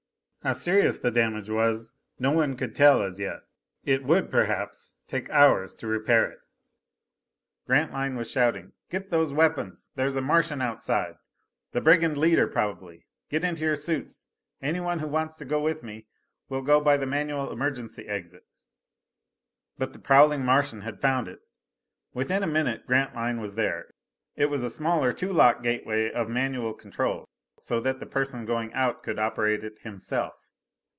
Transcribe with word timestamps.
How 0.43 0.53
serious 0.53 0.97
the 0.97 1.11
damage 1.11 1.51
was, 1.51 1.93
no 2.17 2.31
one 2.31 2.57
could 2.57 2.73
tell 2.73 3.03
as 3.03 3.19
yet. 3.19 3.41
It 3.83 4.03
would 4.03 4.31
perhaps 4.31 4.95
take 5.07 5.29
hours 5.29 5.75
to 5.75 5.85
repair 5.85 6.31
it. 6.31 6.39
Grantline 7.67 8.15
was 8.15 8.31
shouting, 8.31 8.71
"Get 8.89 9.11
those 9.11 9.31
weapons! 9.31 9.91
That's 9.93 10.15
a 10.15 10.21
Martian 10.21 10.59
outside! 10.59 11.17
The 11.73 11.81
brigand 11.81 12.17
leader, 12.17 12.47
probably! 12.47 13.05
Get 13.29 13.43
into 13.43 13.61
your 13.61 13.75
suits, 13.75 14.29
anyone 14.63 14.97
who 14.97 15.07
wants 15.07 15.35
to 15.35 15.45
go 15.45 15.61
with 15.61 15.83
me! 15.83 16.07
We'll 16.49 16.63
go 16.63 16.81
by 16.81 16.97
the 16.97 17.05
manual 17.05 17.51
emergency 17.51 18.07
exit." 18.07 18.47
But 19.77 19.93
the 19.93 19.99
prowling 19.99 20.43
Martian 20.43 20.81
had 20.81 20.99
found 21.01 21.27
it! 21.27 21.41
Within 22.15 22.41
a 22.41 22.47
minute 22.47 22.87
Grantline 22.87 23.39
was 23.39 23.53
there. 23.53 23.93
It 24.35 24.47
was 24.47 24.63
a 24.63 24.71
smaller 24.71 25.13
two 25.13 25.31
lock 25.31 25.61
gateway 25.61 26.09
of 26.11 26.29
manual 26.29 26.73
control, 26.73 27.25
so 27.57 27.79
that 27.79 27.99
the 27.99 28.05
person 28.07 28.43
going 28.43 28.73
out 28.73 29.03
could 29.03 29.19
operate 29.19 29.63
it 29.63 29.77
himself. 29.79 30.47